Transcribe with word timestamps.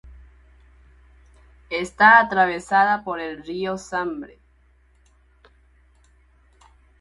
Está 1.69 2.19
atravesada 2.19 3.03
por 3.03 3.19
el 3.19 3.43
río 3.43 3.77
Sambre. 3.77 4.39